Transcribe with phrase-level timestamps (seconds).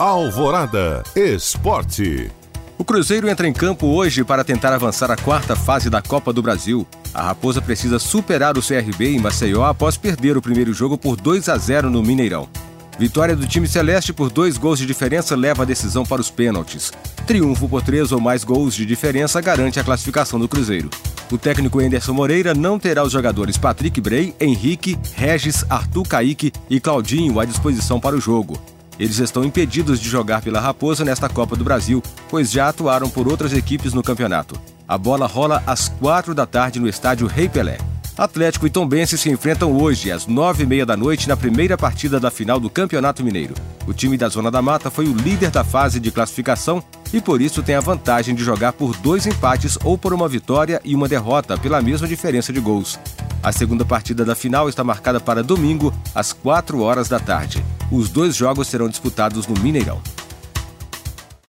[0.00, 2.32] Alvorada Esporte.
[2.78, 6.40] O Cruzeiro entra em campo hoje para tentar avançar a quarta fase da Copa do
[6.40, 6.88] Brasil.
[7.12, 11.50] A Raposa precisa superar o CRB em Maceió após perder o primeiro jogo por 2
[11.50, 12.48] a 0 no Mineirão.
[12.98, 16.90] Vitória do time celeste por dois gols de diferença leva a decisão para os pênaltis.
[17.26, 20.88] Triunfo por três ou mais gols de diferença garante a classificação do Cruzeiro.
[21.30, 26.80] O técnico Anderson Moreira não terá os jogadores Patrick Bray, Henrique, Regis, Arthur Caíque e
[26.80, 28.58] Claudinho à disposição para o jogo.
[29.00, 33.26] Eles estão impedidos de jogar pela Raposa nesta Copa do Brasil, pois já atuaram por
[33.26, 34.60] outras equipes no campeonato.
[34.86, 37.78] A bola rola às quatro da tarde no estádio Rei Pelé.
[38.18, 42.20] Atlético e Tombense se enfrentam hoje, às nove e meia da noite, na primeira partida
[42.20, 43.54] da final do Campeonato Mineiro.
[43.86, 47.40] O time da Zona da Mata foi o líder da fase de classificação e por
[47.40, 51.08] isso tem a vantagem de jogar por dois empates ou por uma vitória e uma
[51.08, 52.98] derrota pela mesma diferença de gols.
[53.42, 57.64] A segunda partida da final está marcada para domingo, às quatro horas da tarde.
[57.90, 60.00] Os dois jogos serão disputados no Mineirão.